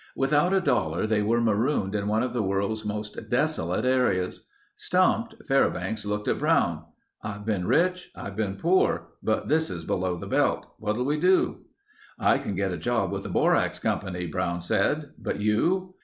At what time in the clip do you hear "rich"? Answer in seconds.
7.67-8.09